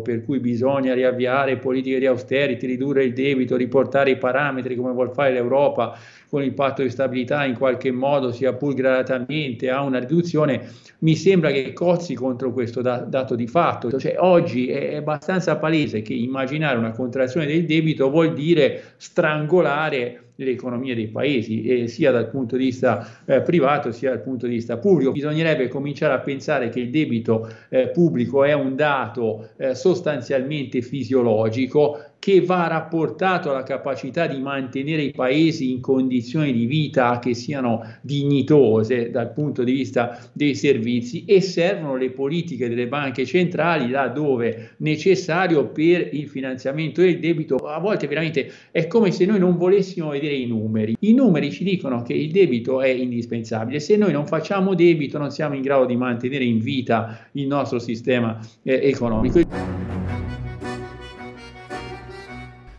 per 0.00 0.24
cui 0.24 0.38
bisogna 0.38 0.94
riavviare 0.94 1.56
politiche 1.58 1.98
di 1.98 2.06
austerity, 2.06 2.66
ridurre 2.66 3.04
il 3.04 3.12
debito, 3.12 3.56
riportare 3.56 4.10
i 4.10 4.16
parametri 4.16 4.76
come 4.76 4.92
vuol 4.92 5.12
fare 5.12 5.32
l'Europa 5.32 5.98
con 6.28 6.42
il 6.42 6.52
patto 6.52 6.82
di 6.82 6.90
stabilità 6.90 7.44
in 7.44 7.56
qualche 7.56 7.90
modo, 7.90 8.32
sia 8.32 8.52
pur 8.52 8.74
gradatamente, 8.74 9.70
a 9.70 9.82
una 9.82 9.98
riduzione, 9.98 10.68
mi 11.00 11.14
sembra 11.14 11.50
che 11.50 11.72
cozzi 11.72 12.14
contro 12.14 12.52
questo 12.52 12.82
da- 12.82 12.98
dato 12.98 13.34
di 13.34 13.46
fatto. 13.46 13.96
Cioè, 13.98 14.16
oggi 14.18 14.68
è 14.68 14.96
abbastanza 14.96 15.56
palese 15.56 16.02
che 16.02 16.14
immaginare 16.14 16.78
una 16.78 16.92
contrazione 16.92 17.46
del 17.46 17.64
debito 17.64 18.10
vuol 18.10 18.32
dire 18.32 18.94
strangolare 18.96 20.25
le 20.36 20.50
economie 20.50 20.94
dei 20.94 21.08
paesi, 21.08 21.88
sia 21.88 22.10
dal 22.10 22.28
punto 22.28 22.56
di 22.56 22.64
vista 22.64 23.22
eh, 23.24 23.40
privato 23.40 23.92
sia 23.92 24.10
dal 24.10 24.22
punto 24.22 24.46
di 24.46 24.54
vista 24.54 24.76
pubblico. 24.78 25.12
Bisognerebbe 25.12 25.68
cominciare 25.68 26.14
a 26.14 26.20
pensare 26.20 26.68
che 26.68 26.80
il 26.80 26.90
debito 26.90 27.48
eh, 27.68 27.88
pubblico 27.88 28.44
è 28.44 28.52
un 28.52 28.76
dato 28.76 29.50
eh, 29.56 29.74
sostanzialmente 29.74 30.82
fisiologico 30.82 32.05
che 32.18 32.40
va 32.40 32.66
rapportato 32.66 33.50
alla 33.50 33.62
capacità 33.62 34.26
di 34.26 34.40
mantenere 34.40 35.02
i 35.02 35.12
paesi 35.12 35.70
in 35.70 35.80
condizioni 35.80 36.52
di 36.52 36.66
vita 36.66 37.18
che 37.18 37.34
siano 37.34 37.82
dignitose 38.00 39.10
dal 39.10 39.32
punto 39.32 39.62
di 39.62 39.72
vista 39.72 40.18
dei 40.32 40.54
servizi 40.54 41.24
e 41.24 41.40
servono 41.40 41.96
le 41.96 42.10
politiche 42.10 42.68
delle 42.68 42.88
banche 42.88 43.24
centrali 43.24 43.90
laddove 43.90 44.72
necessario 44.78 45.68
per 45.68 46.08
il 46.12 46.28
finanziamento 46.28 47.00
del 47.00 47.20
debito. 47.20 47.56
A 47.56 47.78
volte 47.78 48.06
veramente 48.06 48.50
è 48.70 48.86
come 48.86 49.12
se 49.12 49.24
noi 49.24 49.38
non 49.38 49.56
volessimo 49.56 50.10
vedere 50.10 50.34
i 50.34 50.46
numeri. 50.46 50.96
I 51.00 51.14
numeri 51.14 51.52
ci 51.52 51.64
dicono 51.64 52.02
che 52.02 52.14
il 52.14 52.32
debito 52.32 52.80
è 52.80 52.88
indispensabile. 52.88 53.78
Se 53.78 53.96
noi 53.96 54.12
non 54.12 54.26
facciamo 54.26 54.74
debito 54.74 55.18
non 55.18 55.30
siamo 55.30 55.54
in 55.54 55.62
grado 55.62 55.84
di 55.84 55.96
mantenere 55.96 56.44
in 56.44 56.58
vita 56.58 57.28
il 57.32 57.46
nostro 57.46 57.78
sistema 57.78 58.38
eh, 58.62 58.80
economico. 58.82 59.75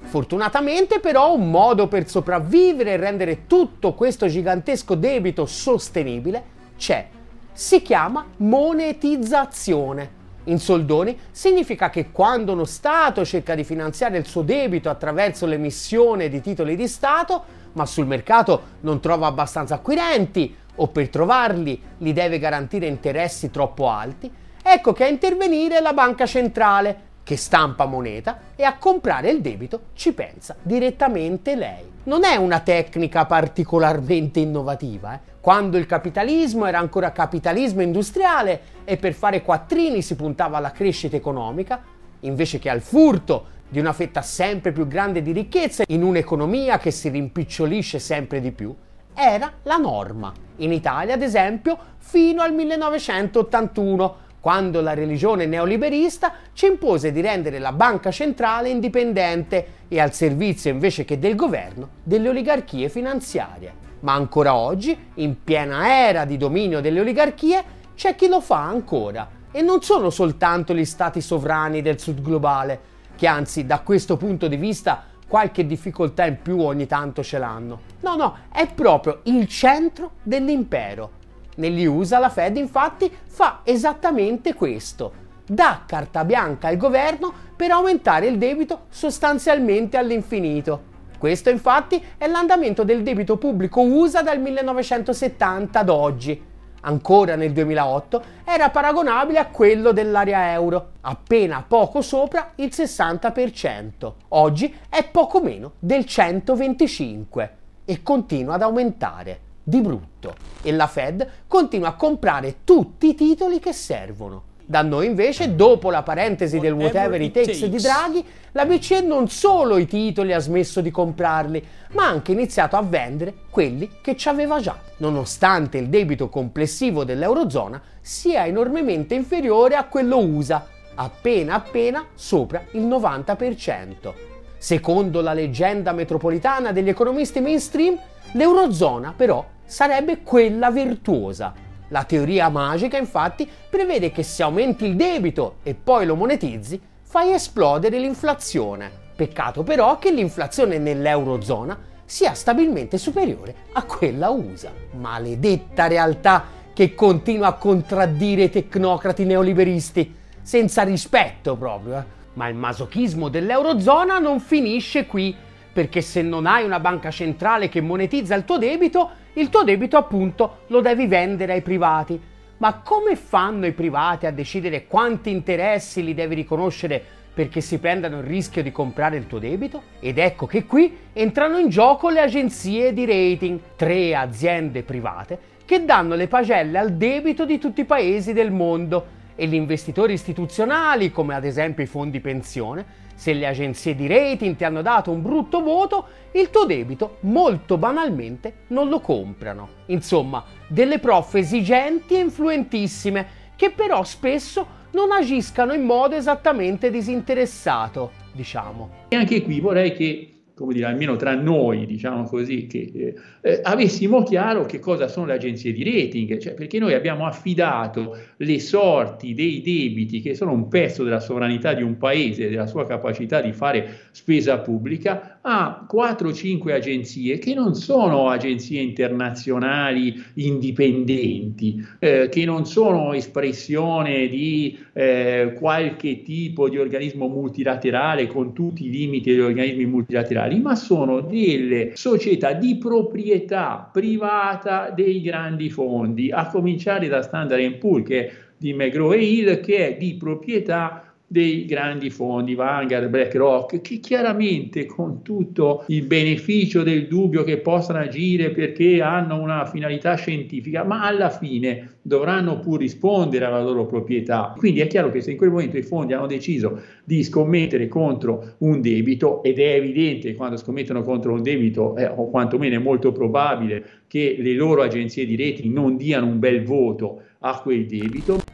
Fortunatamente 0.08 1.02
però 1.02 1.34
un 1.34 1.52
modo 1.52 1.90
per 1.90 2.08
sopravvivere 2.08 2.94
e 2.94 2.98
rendere 2.98 3.46
tutto 3.46 3.94
questo 3.94 4.28
gigantesco 4.28 4.96
debito 4.96 5.46
sostenibile 5.46 6.44
c'è. 6.78 7.10
Si 7.52 7.82
chiama 7.82 8.26
monetizzazione. 8.38 10.16
In 10.46 10.60
soldoni 10.60 11.20
significa 11.30 11.90
che 11.90 12.12
quando 12.12 12.54
uno 12.54 12.64
Stato 12.64 13.26
cerca 13.26 13.54
di 13.54 13.66
finanziare 13.66 14.18
il 14.18 14.26
suo 14.26 14.44
debito 14.44 14.90
attraverso 14.90 15.46
l'emissione 15.46 16.30
di 16.30 16.40
titoli 16.40 16.78
di 16.78 16.88
Stato, 16.88 17.44
ma 17.74 17.86
sul 17.86 18.06
mercato 18.06 18.62
non 18.82 19.02
trova 19.02 19.28
abbastanza 19.28 19.76
acquirenti 19.76 20.56
o 20.76 20.88
per 20.88 21.10
trovarli 21.10 21.82
li 21.98 22.14
deve 22.14 22.40
garantire 22.40 22.88
interessi 22.88 23.52
troppo 23.52 23.90
alti, 23.90 24.32
ecco 24.64 24.94
che 24.94 25.04
a 25.04 25.10
intervenire 25.10 25.82
la 25.82 25.92
banca 25.92 26.26
centrale 26.26 27.07
che 27.28 27.36
stampa 27.36 27.84
moneta 27.84 28.40
e 28.56 28.64
a 28.64 28.78
comprare 28.78 29.30
il 29.30 29.42
debito 29.42 29.88
ci 29.96 30.14
pensa 30.14 30.56
direttamente 30.62 31.58
lei. 31.58 31.84
Non 32.04 32.24
è 32.24 32.38
una 32.38 32.62
tecnica 32.62 33.26
particolarmente 33.26 34.40
innovativa. 34.40 35.16
Eh? 35.16 35.20
Quando 35.42 35.76
il 35.76 35.86
capitalismo 35.86 36.66
era 36.66 36.80
ancora 36.80 37.12
capitalismo 37.12 37.82
industriale 37.82 38.62
e 38.86 38.96
per 38.96 39.12
fare 39.12 39.42
quattrini 39.42 40.02
si 40.02 40.16
puntava 40.16 40.56
alla 40.56 40.72
crescita 40.72 41.18
economica, 41.18 41.84
invece 42.22 42.60
che 42.60 42.70
al 42.70 42.80
furto 42.80 43.48
di 43.68 43.80
una 43.80 43.92
fetta 43.92 44.22
sempre 44.22 44.72
più 44.72 44.88
grande 44.88 45.22
di 45.22 45.34
ricchezza 45.34 45.84
in 45.88 46.04
un'economia 46.04 46.78
che 46.78 46.92
si 46.92 47.10
rimpicciolisce 47.10 48.00
sempre 48.00 48.40
di 48.40 48.54
più, 48.54 48.74
era 49.14 49.52
la 49.64 49.76
norma. 49.76 50.32
In 50.58 50.72
Italia, 50.72 51.16
ad 51.16 51.22
esempio, 51.22 51.78
fino 51.98 52.42
al 52.42 52.54
1981 52.54 54.16
quando 54.48 54.80
la 54.80 54.94
religione 54.94 55.46
neoliberista 55.46 56.36
ci 56.54 56.68
impose 56.68 57.12
di 57.12 57.20
rendere 57.20 57.60
la 57.60 57.74
banca 57.74 58.12
centrale 58.12 58.70
indipendente 58.70 59.68
e 59.90 60.00
al 60.00 60.14
servizio 60.14 60.72
invece 60.72 61.04
che 61.04 61.20
del 61.20 61.36
governo 61.36 61.90
delle 62.02 62.30
oligarchie 62.30 62.88
finanziarie. 62.88 63.74
Ma 64.00 64.14
ancora 64.14 64.56
oggi, 64.56 64.98
in 65.16 65.44
piena 65.44 66.08
era 66.08 66.24
di 66.24 66.38
dominio 66.38 66.80
delle 66.80 67.02
oligarchie, 67.02 67.62
c'è 67.94 68.16
chi 68.16 68.30
lo 68.30 68.40
fa 68.40 68.64
ancora. 68.64 69.28
E 69.52 69.62
non 69.62 69.82
sono 69.82 70.10
soltanto 70.10 70.74
gli 70.74 70.86
stati 70.86 71.20
sovrani 71.20 71.82
del 71.82 72.00
sud 72.00 72.22
globale, 72.22 72.80
che 73.18 73.28
anzi 73.28 73.66
da 73.66 73.82
questo 73.82 74.16
punto 74.16 74.48
di 74.48 74.56
vista 74.56 75.04
qualche 75.28 75.66
difficoltà 75.66 76.26
in 76.26 76.42
più 76.42 76.62
ogni 76.62 76.86
tanto 76.86 77.22
ce 77.22 77.38
l'hanno. 77.38 77.82
No, 78.00 78.16
no, 78.16 78.38
è 78.54 78.66
proprio 78.74 79.20
il 79.24 79.46
centro 79.50 80.12
dell'impero 80.24 81.18
negli 81.58 81.86
USA 81.86 82.20
la 82.20 82.30
Fed 82.30 82.58
infatti 82.58 83.12
fa 83.26 83.62
esattamente 83.64 84.54
questo. 84.54 85.26
Dà 85.46 85.84
carta 85.86 86.26
bianca 86.26 86.68
al 86.68 86.78
governo 86.78 87.32
per 87.56 87.72
aumentare 87.72 88.28
il 88.28 88.38
debito 88.38 88.86
sostanzialmente 88.90 89.98
all'infinito. 89.98 90.96
Questo 91.18 91.50
infatti 91.50 92.04
è 92.18 92.28
l'andamento 92.28 92.84
del 92.84 93.02
debito 93.02 93.38
pubblico 93.38 93.82
USA 93.82 94.22
dal 94.22 94.40
1970 94.40 95.80
ad 95.80 95.90
oggi. 95.90 96.46
Ancora 96.82 97.36
nel 97.36 97.54
2008 97.54 98.24
era 98.44 98.70
paragonabile 98.70 99.40
a 99.40 99.48
quello 99.48 99.92
dell'area 99.92 100.52
euro, 100.52 100.92
appena 101.02 101.66
poco 101.68 102.02
sopra 102.02 102.52
il 102.56 102.70
60%. 102.72 104.14
Oggi 104.30 104.74
è 104.88 105.04
poco 105.10 105.42
meno 105.42 105.74
del 105.80 106.02
125% 106.02 107.50
e 107.84 108.04
continua 108.04 108.56
ad 108.56 108.62
aumentare 108.62 109.40
di 109.68 109.82
brutto 109.82 110.34
e 110.62 110.72
la 110.72 110.88
Fed 110.88 111.30
continua 111.46 111.90
a 111.90 111.96
comprare 111.96 112.60
tutti 112.64 113.10
i 113.10 113.16
titoli 113.16 113.60
che 113.60 113.74
servono. 113.74 114.44
Da 114.66 114.82
noi 114.82 115.08
invece, 115.08 115.56
dopo 115.56 115.92
la 115.92 116.04
parentesi 116.04 116.60
del 116.60 116.72
whatever 116.72 117.20
it 117.22 117.34
takes 117.34 117.66
di 117.66 117.78
Draghi, 117.78 118.24
la 118.54 118.66
BCE 118.66 119.02
non 119.02 119.28
solo 119.28 119.78
i 119.78 119.86
titoli 119.86 120.32
ha 120.32 120.40
smesso 120.40 120.80
di 120.80 120.90
comprarli, 120.90 121.66
ma 121.92 122.06
ha 122.06 122.08
anche 122.08 122.32
iniziato 122.32 122.78
a 122.78 122.82
vendere 122.82 123.34
quelli 123.50 123.90
che 124.02 124.16
ci 124.16 124.30
aveva 124.30 124.62
già, 124.62 124.78
nonostante 124.98 125.78
il 125.78 125.90
debito 125.90 126.30
complessivo 126.30 127.04
dell'Eurozona 127.04 127.82
sia 128.00 128.46
enormemente 128.46 129.16
inferiore 129.16 129.76
a 129.76 129.84
quello 129.84 130.18
USA, 130.18 130.66
appena 130.96 131.56
appena 131.56 132.06
sopra 132.14 132.64
il 132.72 132.86
90%. 132.86 134.14
Secondo 134.58 135.22
la 135.22 135.34
leggenda 135.34 135.92
metropolitana 135.92 136.72
degli 136.72 136.90
economisti 136.90 137.42
mainstream, 137.42 138.00
l'Eurozona 138.32 139.14
però 139.16 139.56
sarebbe 139.68 140.24
quella 140.24 140.72
virtuosa 140.72 141.66
la 141.90 142.04
teoria 142.04 142.50
magica 142.50 142.98
infatti 142.98 143.50
prevede 143.70 144.12
che 144.12 144.24
se 144.24 144.44
aumenti 144.44 144.86
il 144.86 144.96
debito 144.96 145.58
e 145.64 145.74
poi 145.74 146.06
lo 146.06 146.16
monetizzi, 146.16 146.80
fai 147.02 147.32
esplodere 147.32 147.98
l'inflazione. 148.00 148.92
Peccato 149.16 149.64
però 149.64 149.98
che 149.98 150.12
l'inflazione 150.12 150.78
nell'Eurozona 150.80 151.78
sia 152.04 152.34
stabilmente 152.34 152.98
superiore 152.98 153.56
a 153.74 153.84
quella 153.84 154.30
USA. 154.30 154.72
Maledetta 154.92 155.88
realtà 155.88 156.56
che 156.74 156.94
continua 156.94 157.48
a 157.48 157.54
contraddire 157.54 158.44
i 158.44 158.50
tecnocrati 158.50 159.24
neoliberisti, 159.24 160.14
senza 160.42 160.84
rispetto 160.84 161.56
proprio. 161.56 162.00
Eh? 162.00 162.04
Ma 162.34 162.50
il 162.50 162.56
masochismo 162.56 163.30
dell'Eurozona 163.30 164.20
non 164.20 164.40
finisce 164.40 165.08
qui 165.08 165.36
perché 165.78 166.02
se 166.02 166.24
non 166.24 166.48
hai 166.48 166.66
una 166.66 166.80
banca 166.80 167.12
centrale 167.12 167.70
che 167.70 167.82
monetizza 167.82 168.34
il 168.34 168.46
tuo 168.46 168.58
debito, 168.58 169.12
il 169.34 169.50
tuo 169.50 169.62
debito 169.62 169.96
appunto 169.96 170.62
lo 170.70 170.82
devi 170.82 171.06
vendere 171.06 171.54
ai 171.54 171.62
privati. 171.62 172.20
Ma 172.58 172.82
come 172.84 173.16
fanno 173.16 173.68
i 173.68 173.74
privati 173.74 174.26
a 174.26 174.32
decidere 174.32 174.88
quanti 174.88 175.30
interessi 175.30 176.04
li 176.04 176.16
devi 176.16 176.34
riconoscere 176.34 177.00
perché 177.32 177.62
si 177.62 177.78
prendano 177.78 178.18
il 178.18 178.24
rischio 178.24 178.64
di 178.64 178.72
comprare 178.72 179.18
il 179.18 179.28
tuo 179.28 179.38
debito? 179.38 179.84
Ed 180.00 180.18
ecco 180.18 180.48
che 180.48 180.66
qui 180.66 180.98
entrano 181.14 181.60
in 181.60 181.70
gioco 181.70 182.10
le 182.10 182.22
agenzie 182.22 182.92
di 182.92 183.06
rating, 183.06 183.60
tre 183.76 184.16
aziende 184.16 184.82
private 184.82 185.38
che 185.64 185.86
danno 185.86 186.16
le 186.16 186.28
pagelle 186.28 186.80
al 186.80 186.94
debito 186.94 187.46
di 187.46 187.60
tutti 187.60 187.82
i 187.82 187.86
paesi 187.86 188.34
del 188.34 188.50
mondo 188.50 189.06
e 189.36 189.46
gli 189.46 189.54
investitori 189.54 190.14
istituzionali, 190.14 191.12
come 191.12 191.36
ad 191.36 191.46
esempio 191.46 191.84
i 191.84 191.88
fondi 191.88 192.20
pensione, 192.20 193.06
se 193.18 193.34
le 193.34 193.48
agenzie 193.48 193.96
di 193.96 194.06
rating 194.08 194.56
ti 194.56 194.64
hanno 194.64 194.84
dato 194.84 195.10
un 195.10 195.24
brutto 195.24 195.62
voto, 195.62 196.06
il 196.34 196.52
tuo 196.52 196.66
debito 196.66 197.18
molto 197.22 197.78
banalmente 197.78 198.60
non 198.68 198.90
lo 198.90 199.00
comprano. 199.00 199.70
Insomma, 199.88 200.44
delle 200.68 201.00
prof 201.00 201.34
esigenti 201.34 202.14
e 202.14 202.20
influentissime 202.20 203.28
che 203.56 203.72
però 203.72 204.04
spesso 204.04 204.76
non 204.92 205.12
agiscano 205.12 205.74
in 205.74 205.82
modo 205.84 206.16
esattamente 206.16 206.92
disinteressato, 206.92 208.12
diciamo. 208.34 209.06
E 209.08 209.16
anche 209.16 209.42
qui 209.42 209.60
vorrei 209.60 209.94
che 209.94 210.37
come 210.58 210.74
dire, 210.74 210.88
almeno 210.88 211.16
tra 211.18 211.36
noi, 211.36 211.86
diciamo 211.86 212.24
così, 212.24 212.66
che 212.66 212.92
eh, 212.92 213.14
eh, 213.42 213.60
avessimo 213.62 214.24
chiaro 214.24 214.66
che 214.66 214.80
cosa 214.80 215.08
sono 215.08 215.28
le 215.28 215.34
agenzie 215.34 215.72
di 215.72 215.84
rating, 215.84 216.40
cioè 216.40 216.56
perché 216.56 216.80
noi 216.80 216.96
abbiamo 216.96 217.28
affidato 217.28 218.18
le 218.38 218.60
sorti 218.60 219.36
dei 219.36 219.62
debiti, 219.62 220.20
che 220.20 220.34
sono 220.34 220.54
un 220.54 220.68
pezzo 220.68 221.04
della 221.04 221.20
sovranità 221.20 221.74
di 221.74 221.84
un 221.84 221.98
paese, 221.98 222.50
della 222.50 222.66
sua 222.66 222.88
capacità 222.88 223.40
di 223.40 223.54
fare 223.54 224.00
spesa 224.10 224.58
pubblica, 224.58 225.38
a 225.42 225.86
4-5 225.88 226.72
agenzie 226.72 227.38
che 227.38 227.54
non 227.54 227.76
sono 227.76 228.30
agenzie 228.30 228.82
internazionali 228.82 230.24
indipendenti, 230.34 231.86
eh, 232.00 232.30
che 232.32 232.46
non 232.46 232.66
sono 232.66 233.14
espressione 233.14 234.28
di 234.28 234.76
eh, 235.00 235.54
qualche 235.54 236.24
tipo 236.24 236.68
di 236.70 236.80
organismo 236.80 237.28
multilaterale 237.28 238.26
con 238.26 238.52
tutti 238.52 238.88
i 238.88 238.90
limiti 238.90 239.30
degli 239.30 239.42
organismi 239.42 239.86
multilaterali 239.86 240.60
ma 240.60 240.74
sono 240.74 241.22
delle 241.22 241.92
società 241.94 242.54
di 242.54 242.78
proprietà 242.78 243.88
privata 243.94 244.90
dei 244.90 245.22
grandi 245.22 245.70
fondi, 245.70 246.32
a 246.32 246.48
cominciare 246.48 247.08
da 247.08 247.22
Standard 247.22 247.78
Poor's 247.78 248.08
che 248.08 248.26
è 248.26 248.32
di 248.58 248.74
McGraw 248.74 249.12
Hill, 249.14 249.60
che 249.60 249.90
è 249.90 249.98
di 249.98 250.16
proprietà 250.16 251.07
dei 251.30 251.66
grandi 251.66 252.10
fondi, 252.10 252.56
Vanguard, 252.56 253.10
BlackRock, 253.10 253.82
che 253.82 254.00
chiaramente 254.00 254.86
con 254.86 255.22
tutto 255.22 255.84
il 255.88 256.04
beneficio 256.04 256.84
del 256.84 257.08
dubbio 257.08 257.44
che 257.44 257.58
possano 257.58 258.00
agire 258.00 258.52
perché 258.52 259.02
hanno 259.02 259.42
una 259.42 259.66
finalità 259.66 260.16
scientifica, 260.16 260.86
ma 260.86 261.06
alla 261.06 261.30
fine 261.30 261.96
dovranno 262.02 262.60
pur 262.60 262.80
rispondere 262.80 263.44
alla 263.44 263.62
loro 263.62 263.86
proprietà. 263.86 264.54
Quindi 264.56 264.80
è 264.80 264.88
chiaro 264.88 265.12
che 265.12 265.20
se 265.20 265.32
in 265.32 265.38
quel 265.38 265.50
momento 265.50 265.78
i 265.78 265.84
fondi 265.84 266.14
hanno 266.14 266.28
deciso 266.28 266.82
di 267.04 267.22
scommettere 267.24 267.90
contro 267.90 268.56
un 268.60 268.80
debito, 268.80 269.44
ed 269.44 269.60
è 269.60 269.74
evidente 269.74 270.30
che 270.30 270.36
quando 270.36 270.56
scommettono 270.56 271.04
contro 271.04 271.34
un 271.34 271.42
debito, 271.42 271.98
eh, 271.98 272.08
o 272.08 272.30
quantomeno 272.30 272.76
è 272.76 272.80
molto 272.80 273.12
probabile 273.12 273.84
che 274.08 274.38
le 274.40 274.54
loro 274.54 274.82
agenzie 274.82 275.26
di 275.26 275.36
rating 275.36 275.74
non 275.74 275.98
diano 275.98 276.28
un 276.28 276.40
bel 276.40 276.64
voto 276.64 277.22
a 277.40 277.60
quel 277.60 277.86
debito. 277.86 278.47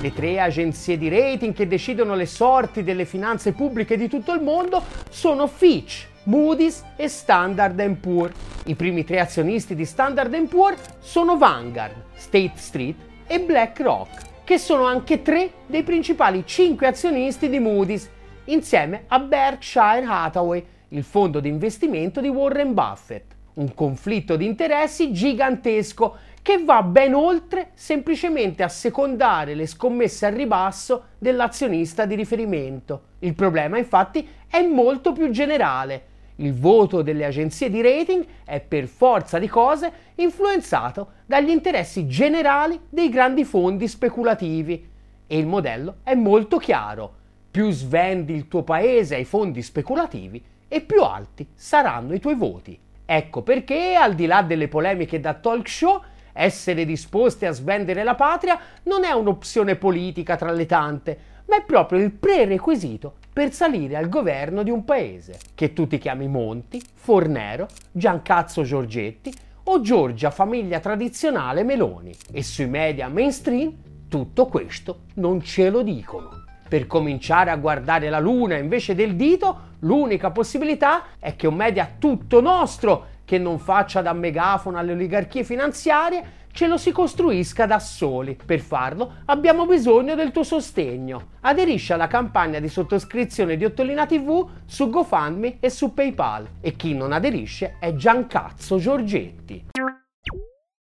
Le 0.00 0.12
tre 0.12 0.38
agenzie 0.38 0.96
di 0.96 1.08
rating 1.08 1.52
che 1.52 1.66
decidono 1.66 2.14
le 2.14 2.26
sorti 2.26 2.84
delle 2.84 3.04
finanze 3.04 3.50
pubbliche 3.50 3.96
di 3.96 4.08
tutto 4.08 4.32
il 4.32 4.40
mondo 4.40 4.80
sono 5.10 5.48
Fitch, 5.48 6.06
Moody's 6.24 6.84
e 6.94 7.08
Standard 7.08 7.96
Poor's. 7.96 8.32
I 8.66 8.76
primi 8.76 9.02
tre 9.02 9.18
azionisti 9.18 9.74
di 9.74 9.84
Standard 9.84 10.46
Poor's 10.46 10.80
sono 11.00 11.36
Vanguard, 11.36 12.04
State 12.14 12.52
Street 12.54 12.94
e 13.26 13.40
BlackRock, 13.40 14.44
che 14.44 14.56
sono 14.56 14.84
anche 14.84 15.20
tre 15.20 15.50
dei 15.66 15.82
principali 15.82 16.44
cinque 16.46 16.86
azionisti 16.86 17.48
di 17.48 17.58
Moody's, 17.58 18.08
insieme 18.44 19.02
a 19.08 19.18
Berkshire 19.18 20.04
Hathaway, 20.06 20.64
il 20.90 21.02
fondo 21.02 21.40
di 21.40 21.48
investimento 21.48 22.20
di 22.20 22.28
Warren 22.28 22.72
Buffett. 22.72 23.34
Un 23.54 23.74
conflitto 23.74 24.36
di 24.36 24.46
interessi 24.46 25.12
gigantesco 25.12 26.18
che 26.48 26.64
va 26.64 26.82
ben 26.82 27.12
oltre 27.12 27.72
semplicemente 27.74 28.62
a 28.62 28.70
secondare 28.70 29.54
le 29.54 29.66
scommesse 29.66 30.24
al 30.24 30.32
ribasso 30.32 31.08
dell'azionista 31.18 32.06
di 32.06 32.14
riferimento. 32.14 33.02
Il 33.18 33.34
problema 33.34 33.76
infatti 33.76 34.26
è 34.48 34.62
molto 34.62 35.12
più 35.12 35.28
generale. 35.28 36.04
Il 36.36 36.54
voto 36.54 37.02
delle 37.02 37.26
agenzie 37.26 37.68
di 37.68 37.82
rating 37.82 38.24
è 38.46 38.60
per 38.60 38.86
forza 38.86 39.38
di 39.38 39.46
cose 39.46 39.92
influenzato 40.14 41.08
dagli 41.26 41.50
interessi 41.50 42.06
generali 42.06 42.80
dei 42.88 43.10
grandi 43.10 43.44
fondi 43.44 43.86
speculativi. 43.86 44.88
E 45.26 45.38
il 45.38 45.46
modello 45.46 45.96
è 46.02 46.14
molto 46.14 46.56
chiaro. 46.56 47.14
Più 47.50 47.70
svendi 47.70 48.32
il 48.32 48.48
tuo 48.48 48.62
paese 48.62 49.16
ai 49.16 49.26
fondi 49.26 49.60
speculativi 49.60 50.42
e 50.66 50.80
più 50.80 51.02
alti 51.02 51.46
saranno 51.52 52.14
i 52.14 52.20
tuoi 52.20 52.36
voti. 52.36 52.80
Ecco 53.04 53.42
perché, 53.42 53.96
al 53.96 54.14
di 54.14 54.24
là 54.24 54.40
delle 54.40 54.68
polemiche 54.68 55.20
da 55.20 55.34
talk 55.34 55.68
show, 55.68 56.02
essere 56.38 56.84
disposti 56.84 57.46
a 57.46 57.52
svendere 57.52 58.04
la 58.04 58.14
patria 58.14 58.58
non 58.84 59.04
è 59.04 59.10
un'opzione 59.10 59.76
politica 59.76 60.36
tra 60.36 60.52
le 60.52 60.66
tante, 60.66 61.18
ma 61.46 61.56
è 61.56 61.64
proprio 61.64 61.98
il 61.98 62.12
prerequisito 62.12 63.16
per 63.32 63.52
salire 63.52 63.96
al 63.96 64.08
governo 64.08 64.62
di 64.62 64.70
un 64.70 64.84
paese, 64.84 65.38
che 65.54 65.72
tu 65.72 65.86
ti 65.86 65.98
chiami 65.98 66.28
Monti, 66.28 66.80
Fornero, 66.94 67.66
Giancazzo 67.90 68.62
Giorgetti 68.62 69.32
o 69.64 69.80
Giorgia 69.80 70.30
famiglia 70.30 70.78
tradizionale 70.78 71.64
Meloni. 71.64 72.14
E 72.32 72.42
sui 72.42 72.66
media 72.66 73.08
mainstream 73.08 73.74
tutto 74.08 74.46
questo 74.46 75.00
non 75.14 75.42
ce 75.42 75.70
lo 75.70 75.82
dicono. 75.82 76.44
Per 76.68 76.86
cominciare 76.86 77.50
a 77.50 77.56
guardare 77.56 78.10
la 78.10 78.18
luna 78.20 78.56
invece 78.56 78.94
del 78.94 79.16
dito, 79.16 79.60
l'unica 79.80 80.30
possibilità 80.30 81.18
è 81.18 81.34
che 81.34 81.46
un 81.46 81.54
media 81.54 81.94
tutto 81.98 82.40
nostro 82.40 83.16
che 83.28 83.36
non 83.36 83.58
faccia 83.58 84.00
da 84.00 84.14
megafono 84.14 84.78
alle 84.78 84.92
oligarchie 84.92 85.44
finanziarie, 85.44 86.46
ce 86.50 86.66
lo 86.66 86.78
si 86.78 86.92
costruisca 86.92 87.66
da 87.66 87.78
soli. 87.78 88.38
Per 88.42 88.58
farlo 88.58 89.16
abbiamo 89.26 89.66
bisogno 89.66 90.14
del 90.14 90.30
tuo 90.30 90.44
sostegno. 90.44 91.32
Aderisci 91.40 91.92
alla 91.92 92.06
campagna 92.06 92.58
di 92.58 92.68
sottoscrizione 92.68 93.58
di 93.58 93.66
Ottolina 93.66 94.06
TV 94.06 94.48
su 94.64 94.88
GoFundMe 94.88 95.58
e 95.60 95.68
su 95.68 95.92
PayPal. 95.92 96.52
E 96.62 96.74
chi 96.74 96.94
non 96.94 97.12
aderisce 97.12 97.76
è 97.78 97.94
Giancazzo 97.94 98.78
Giorgetti. 98.78 99.66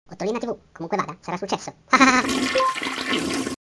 Ottolina 0.08 0.38
TV, 0.38 0.56
comunque 0.70 0.98
vada, 0.98 1.16
sarà 1.18 1.36
successo. 1.36 1.74